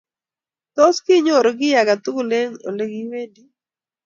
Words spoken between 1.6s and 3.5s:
age tugul eng olekiwendi